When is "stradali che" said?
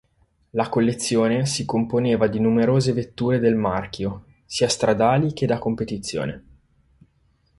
4.67-5.45